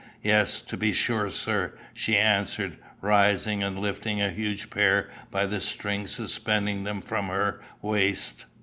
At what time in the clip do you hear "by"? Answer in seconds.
5.29-5.45